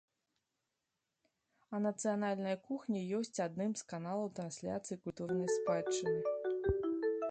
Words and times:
А 1.75 1.81
нацыянальная 1.87 2.55
кухня 2.69 3.01
ёсць 3.19 3.43
адным 3.47 3.71
з 3.83 3.87
каналаў 3.95 4.35
трансляцыі 4.41 5.01
культурнай 5.05 5.49
спадчыны. 5.57 6.19